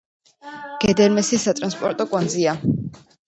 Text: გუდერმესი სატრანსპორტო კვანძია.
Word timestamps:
გუდერმესი 0.85 1.39
სატრანსპორტო 1.45 2.09
კვანძია. 2.15 2.55